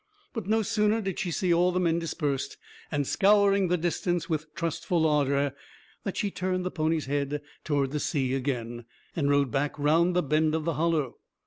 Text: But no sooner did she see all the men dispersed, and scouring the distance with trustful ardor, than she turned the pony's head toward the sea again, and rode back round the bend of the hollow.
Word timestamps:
But 0.33 0.47
no 0.47 0.63
sooner 0.63 0.99
did 0.99 1.19
she 1.19 1.29
see 1.29 1.53
all 1.53 1.71
the 1.71 1.79
men 1.79 1.99
dispersed, 1.99 2.57
and 2.91 3.05
scouring 3.05 3.67
the 3.67 3.77
distance 3.77 4.27
with 4.27 4.51
trustful 4.55 5.05
ardor, 5.05 5.53
than 6.03 6.13
she 6.15 6.31
turned 6.31 6.65
the 6.65 6.71
pony's 6.71 7.05
head 7.05 7.39
toward 7.63 7.91
the 7.91 7.99
sea 7.99 8.33
again, 8.33 8.85
and 9.15 9.29
rode 9.29 9.51
back 9.51 9.77
round 9.77 10.15
the 10.15 10.23
bend 10.23 10.55
of 10.55 10.65
the 10.65 10.73
hollow. 10.73 11.17